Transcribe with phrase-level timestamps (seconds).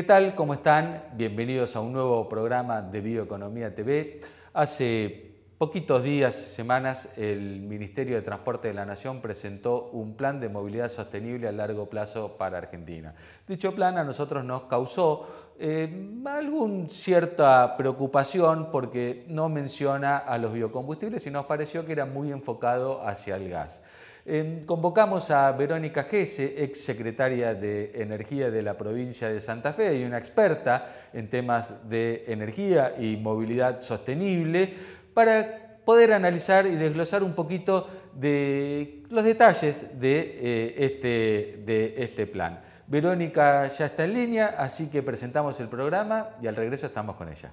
[0.00, 0.34] ¿Qué tal?
[0.34, 1.04] ¿Cómo están?
[1.12, 4.20] Bienvenidos a un nuevo programa de Bioeconomía TV.
[4.54, 10.48] Hace poquitos días, semanas, el Ministerio de Transporte de la Nación presentó un plan de
[10.48, 13.14] movilidad sostenible a largo plazo para Argentina.
[13.46, 20.54] Dicho plan a nosotros nos causó eh, alguna cierta preocupación porque no menciona a los
[20.54, 23.82] biocombustibles y nos pareció que era muy enfocado hacia el gas.
[24.26, 29.96] Em, convocamos a Verónica Gese, ex secretaria de Energía de la provincia de Santa Fe
[29.98, 34.74] y una experta en temas de energía y movilidad sostenible,
[35.14, 42.26] para poder analizar y desglosar un poquito de los detalles de, eh, este, de este
[42.26, 42.60] plan.
[42.86, 47.28] Verónica ya está en línea, así que presentamos el programa y al regreso estamos con
[47.28, 47.52] ella.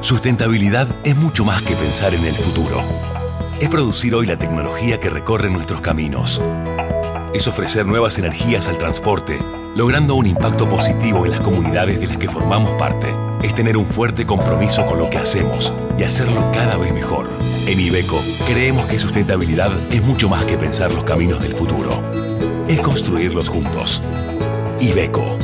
[0.00, 3.19] Sustentabilidad es mucho más que pensar en el futuro
[3.60, 6.42] es producir hoy la tecnología que recorre nuestros caminos.
[7.34, 9.38] Es ofrecer nuevas energías al transporte,
[9.76, 13.14] logrando un impacto positivo en las comunidades de las que formamos parte.
[13.42, 17.28] Es tener un fuerte compromiso con lo que hacemos y hacerlo cada vez mejor.
[17.66, 21.90] En Ibeco creemos que sustentabilidad es mucho más que pensar los caminos del futuro.
[22.66, 24.00] Es construirlos juntos.
[24.80, 25.38] Ibeco.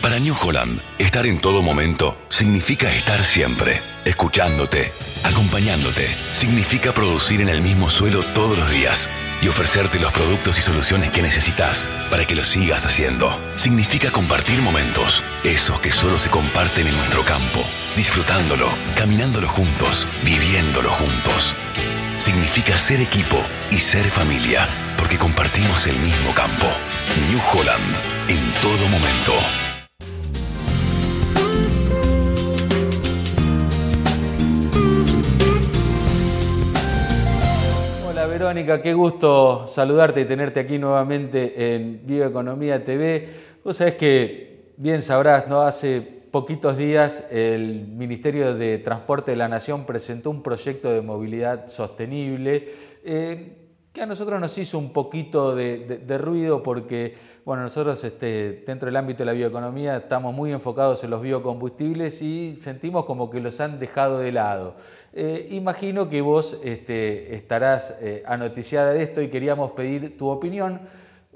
[0.00, 6.08] Para New Holland, estar en todo momento significa estar siempre escuchándote, acompañándote.
[6.32, 9.08] Significa producir en el mismo suelo todos los días
[9.42, 13.38] y ofrecerte los productos y soluciones que necesitas para que lo sigas haciendo.
[13.56, 17.64] Significa compartir momentos, esos que solo se comparten en nuestro campo,
[17.96, 21.54] disfrutándolo, caminándolo juntos, viviéndolo juntos.
[22.16, 23.38] Significa ser equipo
[23.70, 24.66] y ser familia,
[24.96, 26.66] porque compartimos el mismo campo.
[27.28, 27.96] New Holland,
[28.28, 29.63] en todo momento.
[38.44, 43.26] Verónica, qué gusto saludarte y tenerte aquí nuevamente en Bioeconomía TV.
[43.64, 45.62] Vos sabés que, bien sabrás, ¿no?
[45.62, 51.68] hace poquitos días el Ministerio de Transporte de la Nación presentó un proyecto de movilidad
[51.68, 52.68] sostenible
[53.02, 53.63] eh,
[53.94, 58.96] que a nosotros nos hizo un poquito de, ruido porque, bueno, nosotros este, dentro del
[58.96, 63.60] ámbito de la bioeconomía estamos muy enfocados en los biocombustibles y sentimos como que los
[63.60, 64.74] han dejado de lado.
[65.12, 70.80] Eh, imagino que vos este, estarás eh, anoticiada de esto y queríamos pedir tu opinión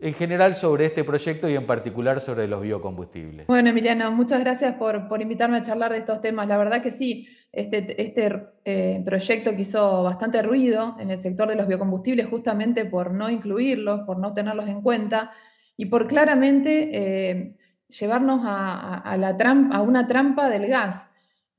[0.01, 3.47] en general sobre este proyecto y en particular sobre los biocombustibles.
[3.47, 6.49] Bueno, Emiliano, muchas gracias por, invitarme a charlar de estos temas.
[6.49, 11.49] La verdad que sí, este, este eh, proyecto que hizo bastante ruido en el sector
[11.49, 15.33] de los biocombustibles justamente por no incluirlos, por no tenerlos en cuenta
[15.77, 17.57] y por claramente
[17.89, 21.07] llevarnos a, a una trampa del gas.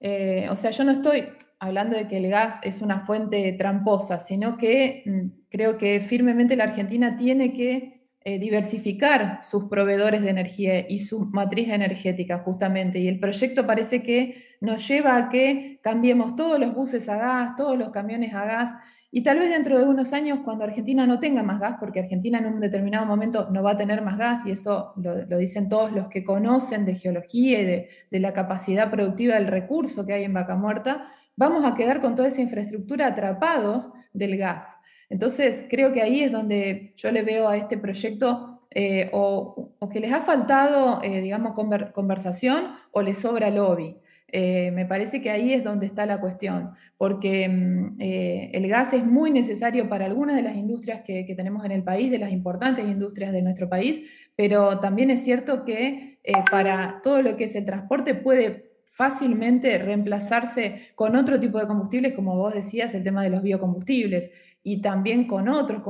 [0.02, 1.26] o sea, yo no estoy,
[1.60, 6.56] hablando de que el gas es una fuente tramposa, sino que mm, creo que firmemente
[6.56, 13.00] la Argentina tiene que eh, diversificar sus proveedores de energía y su matriz energética justamente.
[13.00, 17.56] Y el proyecto parece que nos lleva a que cambiemos todos los buses a gas,
[17.56, 18.74] todos los camiones a gas.
[19.10, 22.40] Y tal vez dentro de unos años, cuando Argentina no tenga más gas, porque Argentina
[22.40, 25.94] en un determinado momento no va a tener más gas, y eso lo, dicen todos
[25.94, 30.26] los que conocen de geología y de, de, la capacidad productiva del recurso que hay
[30.26, 34.66] en Vaca Muerta, vamos a quedar con toda esa infraestructura atrapados del gas.
[35.10, 40.00] Entonces, creo que ahí es donde yo le veo a este proyecto eh, o, que
[40.00, 43.98] les ha faltado, eh, digamos, conversación o les sobra lobby.
[44.32, 49.04] Eh, me parece que ahí es donde está la cuestión, porque mm, el gas es
[49.04, 52.32] muy necesario para algunas de las industrias que, que, tenemos en el país, de las
[52.32, 54.02] importantes industrias de nuestro país,
[54.36, 56.20] pero también es cierto que
[56.52, 62.14] para todo lo que es el transporte puede fácilmente reemplazarse con otro tipo de combustibles,
[62.14, 65.82] como vos decías, el tema de los biocombustibles, y también con otros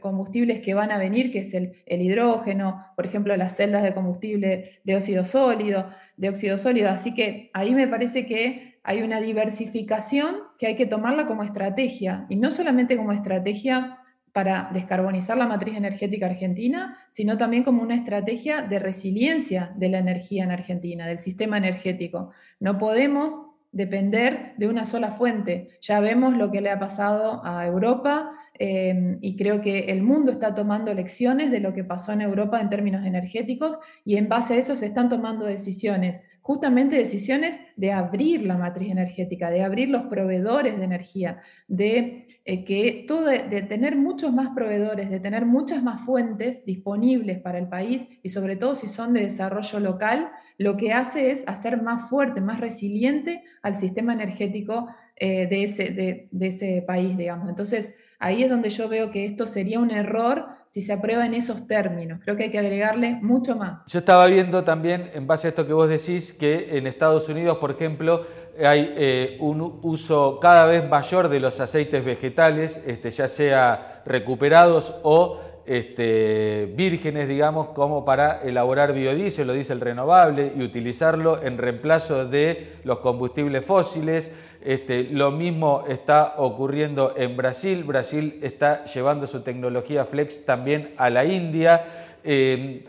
[0.00, 4.80] combustibles que van a venir, que es el, hidrógeno, por ejemplo, las celdas de combustible
[4.84, 6.90] de óxido sólido, de óxido sólido.
[6.90, 12.26] Así que ahí me parece que hay una diversificación que hay que tomarla como estrategia,
[12.28, 13.99] y no solamente como estrategia
[14.32, 19.98] para descarbonizar la matriz energética argentina, sino también como una estrategia de resiliencia de la
[19.98, 22.30] energía en Argentina, del sistema energético.
[22.58, 23.42] No podemos
[23.72, 25.68] depender de una sola fuente.
[25.80, 30.32] Ya vemos lo que le ha pasado a Europa eh, y creo que el mundo
[30.32, 34.54] está tomando lecciones de lo que pasó en Europa en términos energéticos y en base
[34.54, 39.88] a eso se están tomando decisiones justamente decisiones de abrir la matriz energética, de abrir
[39.88, 41.38] los proveedores de energía,
[41.68, 47.38] de, eh, que todo, de tener muchos más proveedores, de tener muchas más fuentes disponibles
[47.38, 51.46] para el país y sobre todo si son de desarrollo local, lo que hace es
[51.46, 57.48] hacer más fuerte, más resiliente al sistema energético eh, de, ese, de, ese país, digamos.
[57.48, 61.34] Entonces, ahí es donde yo veo que esto sería un error si se aprueba en
[61.34, 62.20] esos términos.
[62.22, 63.84] Creo que hay que agregarle mucho más.
[63.86, 67.58] Yo estaba viendo también, en base a esto que vos decís, que en Estados Unidos,
[67.58, 68.24] por ejemplo,
[68.56, 74.94] hay eh, un uso cada vez mayor de los aceites vegetales, este, ya sea recuperados
[75.02, 75.40] o
[75.70, 82.72] este, vírgenes, digamos, como para elaborar biodiesel o diésel renovable y utilizarlo en reemplazo de
[82.82, 84.32] los combustibles fósiles.
[84.64, 87.84] Este, lo mismo está ocurriendo en Brasil.
[87.84, 91.84] Brasil está llevando su tecnología flex también a la India.
[92.24, 92.82] Eh,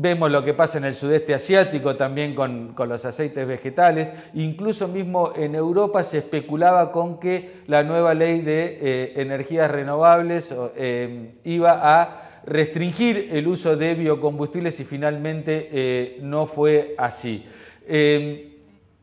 [0.00, 4.12] vemos lo que pasa en el sudeste asiático también con, los aceites vegetales.
[4.34, 10.54] Incluso mismo en Europa se especulaba con que la nueva ley de eh, energías renovables
[10.76, 17.44] eh, iba a restringir el uso de biocombustibles y finalmente no fue así.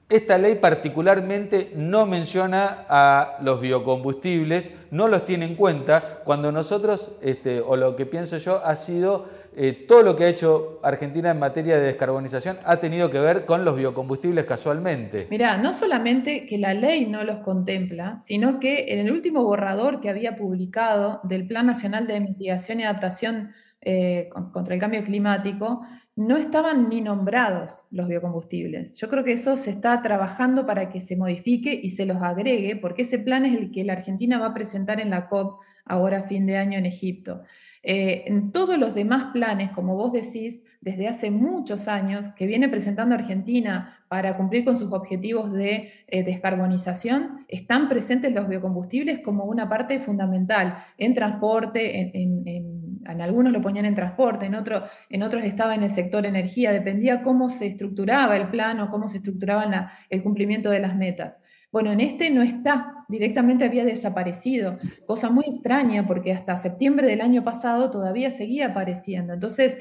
[0.08, 7.10] Esta ley particularmente no menciona a los biocombustibles, no los tiene en cuenta, cuando nosotros,
[7.24, 9.26] este, o lo que pienso yo, ha sido
[9.58, 13.46] eh, todo lo que ha hecho Argentina en materia de descarbonización ha tenido que ver
[13.46, 15.28] con los biocombustibles casualmente.
[15.30, 20.02] Mirá, no solamente que la ley no los contempla, sino que en el último borrador
[20.02, 25.82] que había publicado del Plan Nacional de Mitigación y Adaptación eh, contra el Cambio Climático,
[26.16, 28.98] no estaban ni nombrados los biocombustibles.
[28.98, 32.78] Yo creo que eso se está trabajando para que se modifique y se los agregue,
[32.78, 36.20] porque ese plan es el que la Argentina va a presentar en la COP ahora
[36.20, 37.44] a fin de año en Egipto.
[37.88, 42.68] Eh, en todos los demás planes, como vos decís, desde hace muchos años, que viene
[42.68, 49.44] presentando Argentina para cumplir con sus objetivos de eh, descarbonización, están presentes los biocombustibles como
[49.46, 54.82] una parte fundamental en transporte, en, algunos lo ponían en transporte, en, otro,
[55.12, 59.18] en otros estaba en el sector energía, dependía cómo se estructuraba el plan cómo se
[59.18, 61.40] estructuraba el cumplimiento de las metas.
[61.72, 67.22] Bueno, en este no está, directamente había desaparecido, cosa muy extraña porque hasta septiembre del
[67.22, 69.34] año pasado todavía seguía apareciendo.
[69.34, 69.78] Entonces,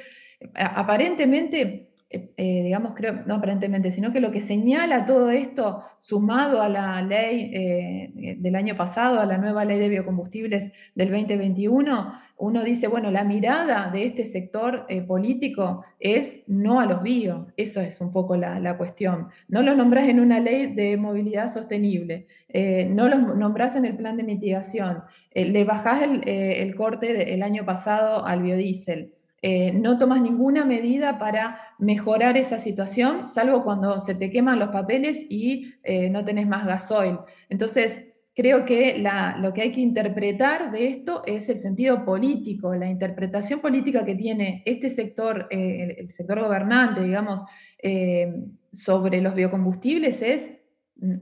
[0.54, 6.62] aparentemente eh, eh, digamos, creo, no aparentemente, sino que lo que señala todo esto, sumado
[6.62, 12.12] a la ley eh, del año pasado, a la nueva ley de biocombustibles del 2021,
[12.36, 17.80] uno dice, bueno, la mirada de este sector político es no a los bio, eso
[17.80, 19.28] es un poco la, cuestión.
[19.48, 22.26] No los nombras en una ley de movilidad sostenible,
[22.90, 25.02] no los nombras en el plan de mitigación,
[25.32, 29.12] le bajás el, el corte del año pasado al biodiesel.
[29.46, 34.70] Eh, no tomas ninguna medida para mejorar esa situación, salvo cuando se te queman los
[34.70, 37.18] papeles y eh, no tenés más gasoil.
[37.50, 39.04] Entonces, creo que
[39.40, 44.14] lo que hay que interpretar de esto es el sentido político, la interpretación política que
[44.14, 47.42] tiene este sector, eh, el sector gobernante, digamos,
[48.72, 50.52] sobre los biocombustibles es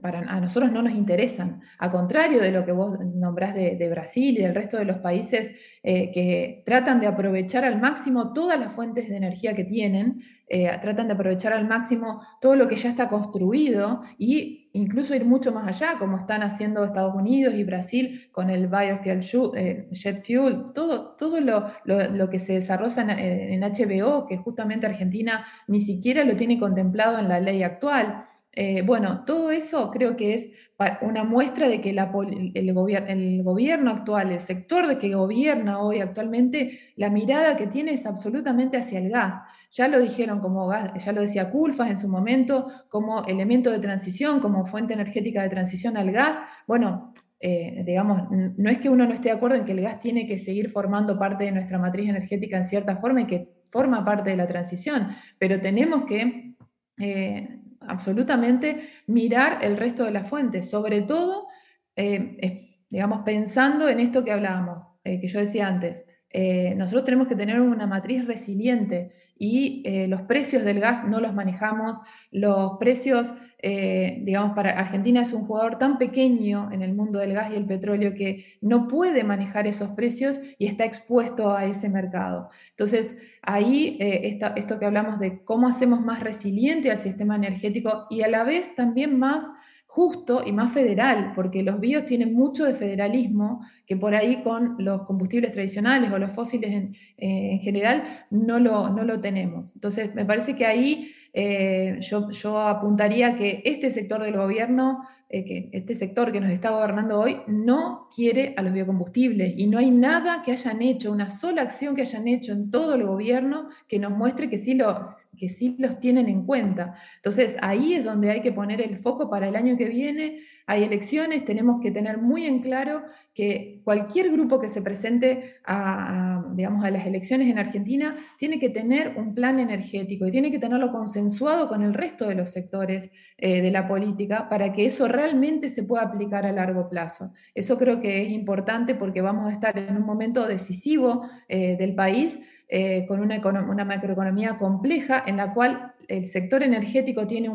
[0.01, 4.37] para, a nosotros no nos interesan, a contrario de lo que vos nombrás de, Brasil
[4.37, 8.73] y del resto de los países eh, que tratan de aprovechar al máximo todas las
[8.73, 12.87] fuentes de energía que tienen, eh, tratan de aprovechar al máximo todo lo que ya
[12.87, 18.29] está construido e incluso ir mucho más allá, como están haciendo Estados Unidos y Brasil
[18.31, 19.21] con el biofuel
[19.55, 24.85] eh, jet fuel, todo, todo lo, lo, que se desarrolla en, en HBO, que justamente
[24.85, 28.23] Argentina ni siquiera lo tiene contemplado en la ley actual.
[28.55, 30.53] Eh, bueno, todo eso creo que es
[31.01, 36.79] una muestra de que el, el, gobierno actual, el sector de que gobierna hoy actualmente,
[36.95, 39.41] la mirada que tiene es absolutamente hacia el gas.
[39.71, 43.79] Ya lo dijeron como gas, ya lo decía Culfas en su momento, como elemento de
[43.79, 46.39] transición, como fuente energética de transición al gas.
[46.67, 49.99] Bueno, eh, digamos, no es que uno no esté de acuerdo en que el gas
[49.99, 54.05] tiene que seguir formando parte de nuestra matriz energética en cierta forma y que forma
[54.05, 55.07] parte de la transición,
[55.39, 56.55] pero tenemos que
[56.99, 61.47] eh, absolutamente mirar el resto de las fuentes, sobre todo,
[61.95, 66.05] eh, digamos, pensando en esto que hablábamos, eh, que yo decía antes.
[66.29, 71.33] Eh, nosotros tenemos que tener una matriz resiliente y los precios del gas no los
[71.33, 71.99] manejamos,
[72.31, 73.33] los precios
[73.65, 77.55] eh, digamos, para Argentina es un jugador tan pequeño en el mundo del gas y
[77.55, 82.49] el petróleo que no puede manejar esos precios y está expuesto a ese mercado.
[82.71, 88.23] Entonces, ahí eh, esto que hablamos de cómo hacemos más resiliente al sistema energético y
[88.23, 89.49] a la vez también más
[89.85, 94.75] justo y más federal, porque los bios tienen mucho de federalismo que por ahí con
[94.79, 99.75] los combustibles tradicionales o los fósiles en, eh, general no lo, no lo tenemos.
[99.75, 105.43] Entonces, me parece que ahí eh, yo, yo, apuntaría que este sector del gobierno, eh,
[105.43, 109.79] que este sector que nos está gobernando hoy, no quiere a los biocombustibles y no
[109.79, 113.69] hay nada que hayan hecho, una sola acción que hayan hecho en todo el gobierno
[113.87, 116.93] que nos muestre que sí los, que sí los tienen en cuenta.
[117.15, 120.83] Entonces, ahí es donde hay que poner el foco para el año que viene hay
[120.83, 123.03] elecciones, tenemos que tener muy en claro
[123.33, 128.69] que cualquier grupo que se presente a, digamos, a las elecciones en Argentina tiene que
[128.69, 133.11] tener un plan energético y tiene que tenerlo consensuado con el resto de los sectores
[133.37, 137.33] eh, de la política para que eso realmente se pueda aplicar a largo plazo.
[137.55, 141.95] Eso creo que es importante porque vamos a estar en un momento decisivo eh, del
[141.95, 142.39] país
[142.69, 147.49] eh, con una, una, macroeconomía compleja en la cual el sector energético tiene,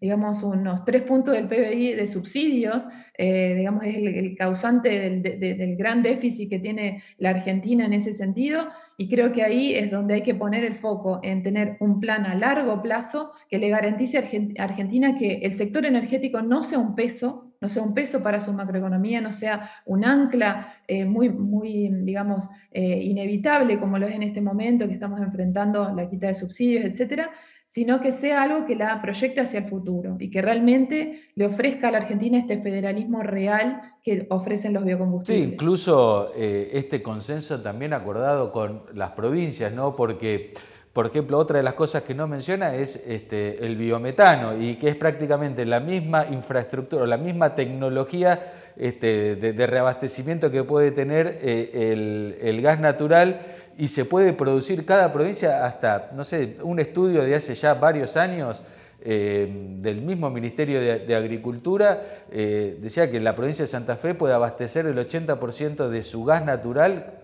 [0.00, 2.86] digamos, unos tres puntos del PBI de subsidios,
[3.16, 8.68] eh, digamos, es el, causante del, gran déficit que tiene la Argentina en ese sentido,
[8.96, 12.26] y creo que ahí es donde hay que poner el foco en tener un plan
[12.26, 16.94] a largo plazo que le garantice a Argentina que el sector energético no sea un
[16.94, 21.88] peso no sea un peso para su macroeconomía, no sea un ancla eh, muy, muy,
[22.02, 26.34] digamos, eh, inevitable como lo es en este momento que estamos enfrentando la quita de
[26.34, 27.30] subsidios, etcétera,
[27.72, 31.88] sino que sea algo que la proyecte hacia el futuro y que realmente le ofrezca
[31.88, 35.42] a la Argentina este federalismo real que ofrecen los biocombustibles.
[35.42, 39.96] Sí, incluso eh, este consenso también acordado con las provincias, ¿no?
[39.96, 40.52] Porque
[40.92, 44.90] por ejemplo, otra de las cosas que no menciona es este, el biometano y que
[44.90, 52.36] es prácticamente la misma infraestructura, la misma tecnología este, de, reabastecimiento que puede tener eh,
[52.42, 53.40] el, gas natural
[53.78, 58.16] y se puede producir cada provincia hasta, no sé, un estudio de hace ya varios
[58.16, 58.62] años
[59.04, 59.50] eh,
[59.80, 64.86] del mismo Ministerio de, Agricultura eh, decía que la provincia de Santa Fe puede abastecer
[64.86, 67.18] el 80% de su gas natural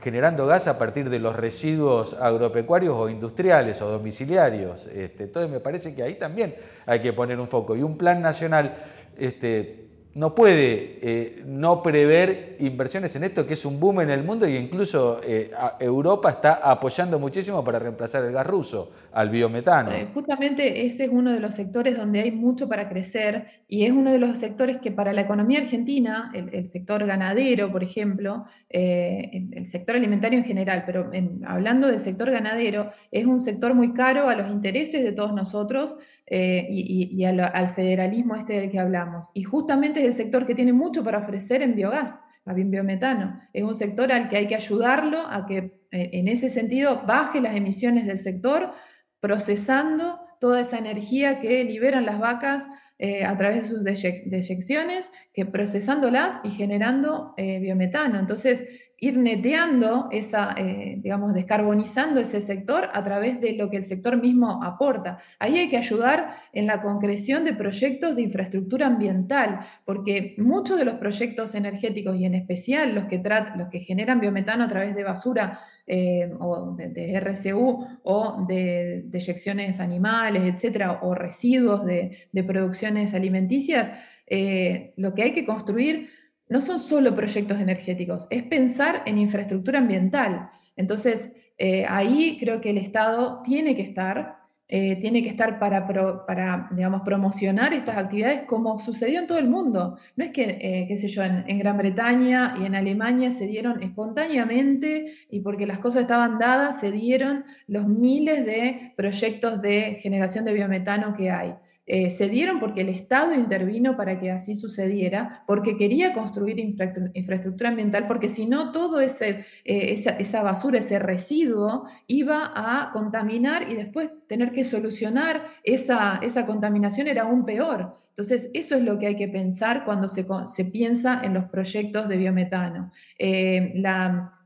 [0.00, 4.86] generando gas a partir de los residuos agropecuarios o industriales o domiciliarios.
[4.86, 6.54] Este, entonces me parece que ahí también
[6.86, 7.74] hay que poner un foco.
[7.74, 8.76] Y un plan nacional
[9.18, 9.87] este,
[10.18, 14.48] no puede eh, no prever inversiones en esto, que es un boom en el mundo
[14.48, 19.92] y incluso eh, Europa está apoyando muchísimo para reemplazar el gas ruso al biometano.
[19.92, 23.92] Eh, justamente ese es uno de los sectores donde hay mucho para crecer y es
[23.92, 29.66] uno de los sectores que para la economía argentina, el, sector ganadero, por ejemplo, el,
[29.66, 31.12] sector alimentario en general, pero
[31.46, 35.94] hablando del sector ganadero, es un sector muy caro a los intereses de todos nosotros
[36.30, 39.30] eh, y, al, federalismo este del que hablamos.
[39.32, 43.40] Y justamente es el sector que tiene mucho para ofrecer en biogás, en biometano.
[43.54, 47.40] Es un sector al que hay que ayudarlo a que eh, en ese sentido baje
[47.40, 48.72] las emisiones del sector,
[49.20, 52.66] procesando toda esa energía que liberan las vacas
[52.98, 58.18] eh, a través de sus deyecciones, que procesándolas y generando biometano.
[58.18, 58.64] Entonces,
[59.00, 64.20] ir neteando esa, eh, digamos, descarbonizando ese sector a través de lo que el sector
[64.20, 65.18] mismo aporta.
[65.38, 70.84] Ahí hay que ayudar en la concreción de proyectos de infraestructura ambiental, porque muchos de
[70.84, 73.22] los proyectos energéticos y en especial los que,
[73.56, 79.78] los que generan biometano a través de basura eh, o de, RCU o de deyecciones
[79.78, 83.92] animales, etcétera, o residuos de, producciones alimenticias,
[84.26, 86.10] eh, lo que hay que construir
[86.48, 90.50] no son solo proyectos energéticos, es pensar en infraestructura ambiental.
[90.76, 94.38] Entonces, eh, ahí creo que el Estado tiene que estar,
[94.68, 99.98] eh, tiene que estar para, digamos, promocionar estas actividades como sucedió en todo el mundo.
[100.14, 103.46] No es que, eh, qué sé yo, en, en, Gran Bretaña y en Alemania se
[103.46, 109.98] dieron espontáneamente y porque las cosas estaban dadas, se dieron los miles de proyectos de
[110.02, 111.54] generación de biometano que hay.
[111.90, 117.70] Eh, se dieron porque el Estado intervino para que así sucediera, porque quería construir infraestructura
[117.70, 124.10] ambiental, porque si no, ese, eh, esa, basura, ese residuo, iba a contaminar y después
[124.26, 127.96] tener que solucionar esa, esa contaminación era aún peor.
[128.10, 132.06] Entonces, eso es lo que hay que pensar cuando se, se piensa en los proyectos
[132.08, 132.92] de biometano.
[133.18, 133.72] Eh,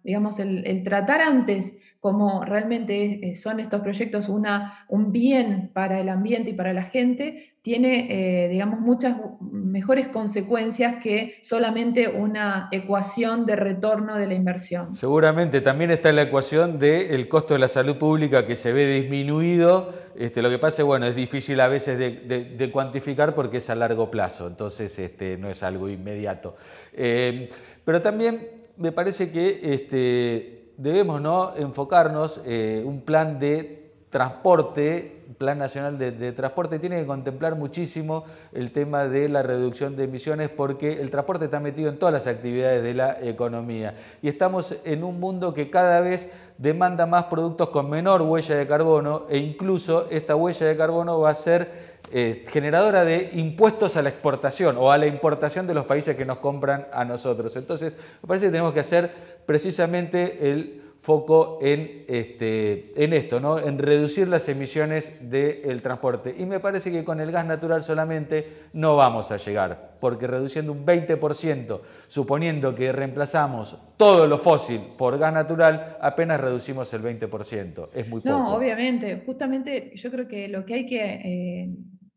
[0.05, 6.09] digamos, el tratar antes como realmente eh, son estos proyectos una, un bien para el
[6.09, 8.09] ambiente y para la gente, tiene,
[8.45, 14.97] eh, digamos, muchas mejores consecuencias que solamente una ecuación de retorno de la inversión.
[14.97, 19.95] Seguramente también está la ecuación del costo de la salud pública que se ve disminuido.
[20.17, 23.77] Este, lo que pasa es, bueno, es difícil a veces de, cuantificar porque es a
[23.77, 26.57] largo plazo, entonces este, no es algo inmediato.
[26.93, 27.49] Eh,
[27.85, 31.55] pero también me parece que este, debemos ¿no?
[31.57, 38.71] enfocarnos eh, un plan de transporte, plan nacional de, transporte, tiene que contemplar muchísimo el
[38.73, 42.83] tema de la reducción de emisiones porque el transporte está metido en todas las actividades
[42.83, 47.89] de la economía y estamos en un mundo que cada vez demanda más productos con
[47.89, 53.05] menor huella de carbono e incluso esta huella de carbono va a ser eh, generadora
[53.05, 56.87] de impuestos a la exportación o a la importación de los países que nos compran
[56.93, 57.57] a nosotros.
[57.57, 59.11] Entonces, me parece que tenemos que hacer
[59.47, 63.59] precisamente el foco en, este, en esto, ¿no?
[63.59, 66.33] en reducir las emisiones del transporte.
[66.39, 70.71] Y me parece que con el gas natural solamente no vamos a llegar, porque reduciendo
[70.71, 77.89] un 20%, suponiendo que reemplazamos todo lo fósil por gas natural, apenas reducimos el 20%.
[77.93, 78.39] Es muy poco.
[78.39, 79.25] No, obviamente.
[79.27, 81.71] Justamente yo creo que lo que hay que, eh,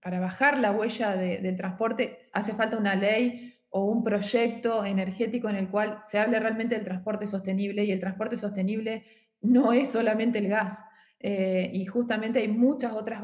[0.05, 5.55] para bajar la huella del transporte, hace falta una ley o un proyecto energético en
[5.55, 9.03] el cual se hable realmente del transporte sostenible y el transporte sostenible
[9.41, 10.77] no es solamente el gas.
[11.19, 13.19] Eh, y justamente hay muchas otras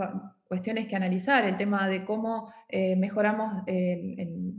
[0.51, 3.63] cuestiones que analizar, el tema de cómo eh, mejoramos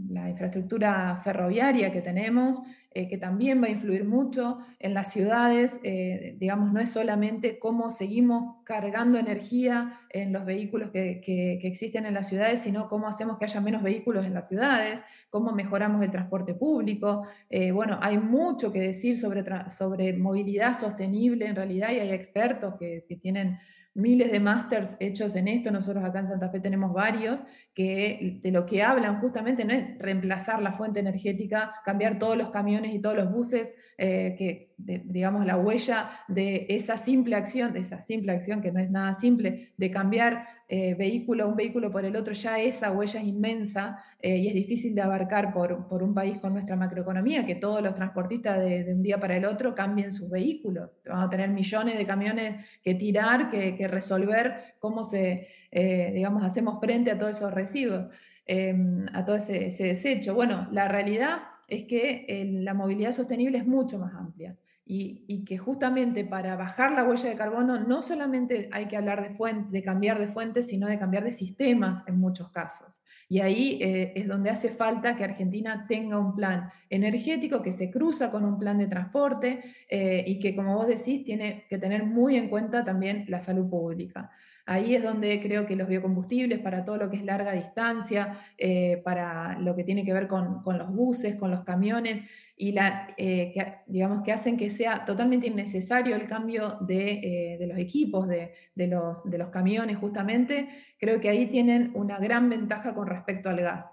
[0.08, 2.62] la infraestructura ferroviaria que tenemos,
[2.94, 7.90] eh, que también va a influir mucho en las ciudades, digamos, no es solamente cómo
[7.90, 13.36] seguimos cargando energía en los vehículos que, que, existen en las ciudades, sino cómo hacemos
[13.36, 17.26] que haya menos vehículos en las ciudades, cómo mejoramos el transporte público.
[17.74, 23.04] bueno, hay mucho que decir sobre, sobre movilidad sostenible en realidad y hay expertos que,
[23.06, 23.58] que tienen
[23.94, 27.42] miles de másters hechos en esto, nosotros acá en Santa Fe tenemos varios,
[27.74, 32.48] que de lo que hablan justamente no es reemplazar la fuente energética, cambiar todos los
[32.48, 37.80] camiones y todos los buses, eh, que digamos la huella de esa simple acción, de
[37.80, 42.02] esa simple acción que no es nada simple, de cambiar eh, vehículo, un vehículo por
[42.06, 46.02] el otro, ya esa huella es inmensa eh, y es difícil de abarcar por, por,
[46.02, 49.74] un país con nuestra macroeconomía, que todos los transportistas de, un día para el otro
[49.74, 50.88] cambien sus vehículos.
[51.04, 56.42] Vamos a tener millones de camiones que tirar, que, que resolver cómo se, eh, digamos,
[56.42, 58.06] hacemos frente a todos esos residuos,
[58.46, 60.34] em, a todo ese, ese, desecho.
[60.34, 66.24] Bueno, la realidad es que la movilidad sostenible es mucho más amplia y, que justamente
[66.24, 70.18] para bajar la huella de carbono no solamente hay que hablar de, fuente, de cambiar
[70.18, 73.02] de fuentes, sino de cambiar de sistemas en muchos casos.
[73.28, 77.90] Y ahí eh, es donde hace falta que Argentina tenga un plan energético que se
[77.90, 82.04] cruza con un plan de transporte eh, y que, como vos decís, tiene que tener
[82.04, 84.30] muy en cuenta también la salud pública.
[84.64, 89.00] Ahí es donde creo que los biocombustibles, para todo lo que es larga distancia, eh,
[89.04, 92.22] para lo que tiene que ver con, con, los buses, con los camiones,
[92.56, 97.66] y la, eh, que, digamos, que hacen que sea totalmente innecesario el cambio de, eh,
[97.66, 98.52] los equipos, de,
[98.86, 103.60] los, de los camiones justamente, creo que ahí tienen una gran ventaja con respecto al
[103.60, 103.92] gas.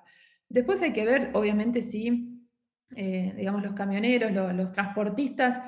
[0.49, 2.35] Después hay que ver, obviamente, si
[2.95, 5.59] eh, digamos, los camioneros, los transportistas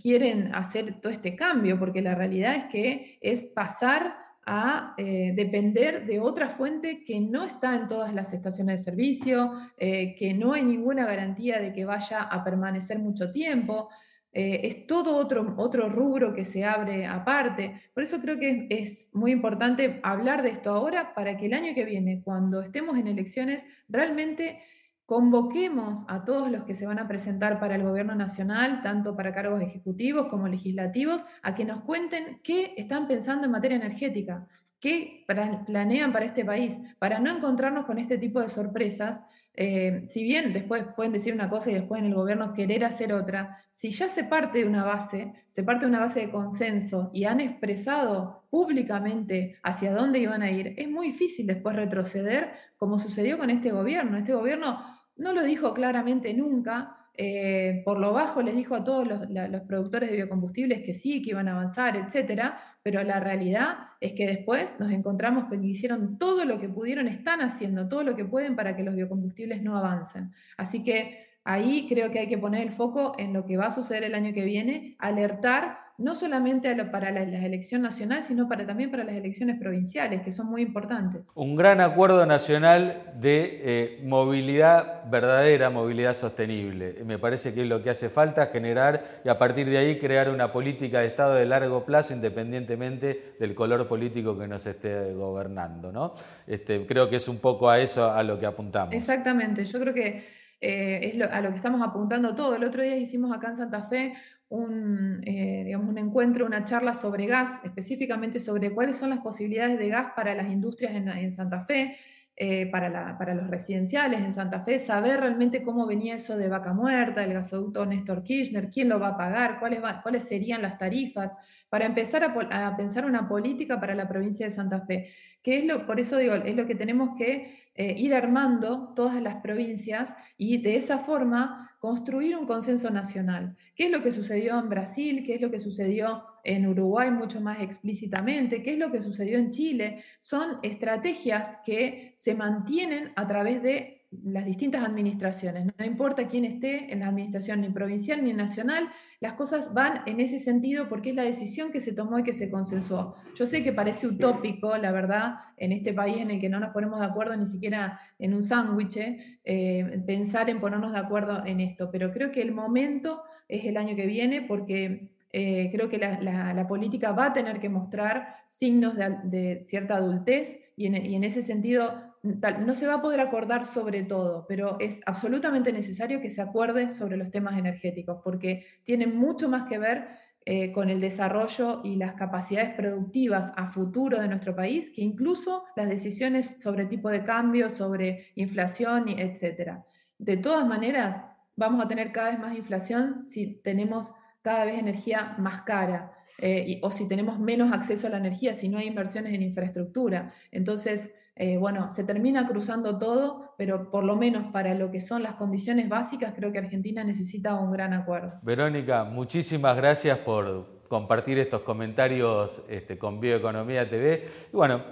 [0.00, 6.06] quieren hacer todo este cambio, porque la realidad es que es pasar a eh, depender
[6.06, 10.54] de otra fuente que no está en todas las estaciones de servicio, eh, que no
[10.54, 13.90] hay ninguna garantía de que vaya a permanecer mucho tiempo.
[14.32, 17.78] Eh, es todo otro, otro rubro que se abre aparte.
[17.92, 21.74] Por eso creo que es muy importante hablar de esto ahora para que el año
[21.74, 24.60] que viene, cuando estemos en elecciones, realmente
[25.08, 29.32] convoquemos a todos los que se van a presentar para el gobierno nacional, tanto para
[29.32, 34.46] cargos ejecutivos como legislativos, a que nos cuenten qué están pensando en materia energética,
[34.78, 35.24] qué
[35.66, 39.22] planean para este país, para no encontrarnos con este tipo de sorpresas.
[39.54, 43.14] Eh, si bien después pueden decir una cosa y después en el gobierno querer hacer
[43.14, 47.08] otra, si ya se parte de una base, se parte de una base de consenso
[47.14, 52.98] y han expresado públicamente hacia dónde iban a ir, es muy difícil después retroceder como
[52.98, 54.18] sucedió con este gobierno.
[54.18, 56.94] Este gobierno no lo dijo claramente nunca.
[57.20, 59.18] Eh, por lo bajo les dijo a todos los,
[59.62, 64.24] productores de biocombustibles que sí, que iban a avanzar, etcétera, pero la realidad es que
[64.24, 68.54] después nos encontramos que hicieron todo lo que pudieron, están haciendo todo lo que pueden
[68.54, 70.30] para que los biocombustibles no avancen.
[70.56, 73.70] Así que ahí creo que hay que poner el foco en lo que va a
[73.70, 78.88] suceder el año que viene, alertar no solamente para la, elección nacional, sino para, también
[78.88, 81.32] para las elecciones provinciales, que son muy importantes.
[81.34, 87.02] Un gran acuerdo nacional de eh, movilidad verdadera, movilidad sostenible.
[87.04, 90.30] Me parece que es lo que hace falta, generar y a partir de ahí crear
[90.30, 95.90] una política de Estado de largo plazo, independientemente del color político que nos esté gobernando.
[95.90, 96.14] ¿no?
[96.46, 98.94] Este, creo que es un poco a eso a lo que apuntamos.
[98.94, 102.56] Exactamente, yo creo que eh, es a lo que estamos apuntando todo.
[102.56, 104.14] El otro día hicimos acá en Santa Fe
[104.48, 109.78] un, eh, digamos, un encuentro, una charla sobre gas, específicamente sobre cuáles son las posibilidades
[109.78, 111.96] de gas para las industrias en, Santa Fe,
[112.34, 116.72] eh, para, para, los residenciales en Santa Fe, saber realmente cómo venía eso de vaca
[116.72, 121.34] muerta, el gasoducto Néstor Kirchner, quién lo va a pagar, cuáles, cuáles serían las tarifas,
[121.68, 125.10] para empezar a, a, pensar una política para la provincia de Santa Fe.
[125.42, 129.22] que es lo, por eso digo, es lo que tenemos que eh, ir armando todas
[129.22, 133.56] las provincias y de esa forma construir un consenso nacional.
[133.76, 135.22] ¿Qué es lo que sucedió en Brasil?
[135.24, 138.64] ¿Qué es lo que sucedió en Uruguay mucho más explícitamente?
[138.64, 140.02] ¿Qué es lo que sucedió en Chile?
[140.18, 146.92] Son estrategias que se mantienen a través de las distintas administraciones, no importa quién esté
[146.92, 148.88] en la administración ni provincial ni nacional,
[149.20, 152.32] las cosas van en ese sentido porque es la decisión que se tomó y que
[152.32, 153.16] se consensuó.
[153.36, 156.72] Yo sé que parece utópico, la verdad, en este país en el que no nos
[156.72, 158.98] ponemos de acuerdo ni siquiera en un sándwich,
[159.44, 163.76] eh, pensar en ponernos de acuerdo en esto, pero creo que el momento es el
[163.76, 168.94] año que viene porque eh, creo que la, política va a tener que mostrar signos
[168.96, 174.46] de, cierta adultez y en, ese sentido no se va a poder acordar sobre todo,
[174.48, 179.64] pero es absolutamente necesario que se acuerde sobre los temas energéticos porque tienen mucho más
[179.64, 180.08] que ver
[180.44, 185.64] eh, con el desarrollo y las capacidades productivas a futuro de nuestro país que incluso
[185.76, 189.82] las decisiones sobre tipo de cambio, sobre inflación, etc.
[190.16, 191.22] De todas maneras,
[191.54, 196.14] vamos a tener cada vez más inflación si tenemos cada vez energía más cara.
[196.40, 200.32] Eh, o si tenemos menos acceso a la energía, si no hay inversiones en infraestructura.
[200.52, 205.22] Entonces, eh, bueno, se termina cruzando todo, pero por lo menos para lo que son
[205.22, 208.34] las condiciones básicas, creo que Argentina necesita un gran acuerdo.
[208.42, 214.26] Verónica, muchísimas gracias por compartir estos comentarios este, con Bioeconomía TV.
[214.52, 214.82] Y bueno,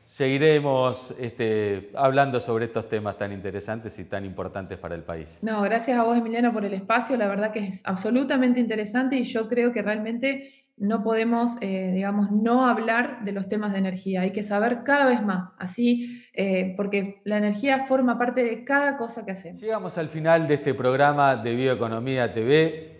[0.00, 5.38] seguiremos este, hablando sobre estos temas tan interesantes y tan importantes para el país.
[5.42, 7.16] No, gracias a vos, Emiliano, por el espacio.
[7.16, 12.32] La verdad que es absolutamente interesante y yo creo que realmente no podemos, eh, digamos,
[12.32, 14.22] no hablar de los temas de energía.
[14.22, 18.96] Hay que saber cada vez más, así, eh, porque la energía forma parte de cada
[18.96, 19.62] cosa que hacemos.
[19.62, 22.94] Llegamos al final de este programa de Bioeconomía TV.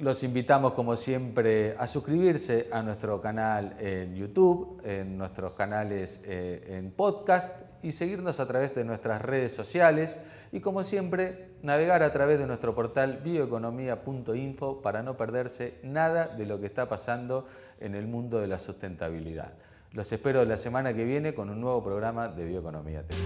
[0.00, 6.76] Los invitamos, como siempre, a suscribirse a nuestro canal en YouTube, en nuestros canales eh,
[6.78, 7.50] en podcast
[7.82, 10.18] y seguirnos a través de nuestras redes sociales.
[10.52, 16.46] Y como siempre, navegar a través de nuestro portal bioeconomía.info para no perderse nada de
[16.46, 17.48] lo que está pasando
[17.80, 19.52] en el mundo de la sustentabilidad.
[19.92, 23.20] Los espero la semana que viene con un nuevo programa de Bioeconomía TV.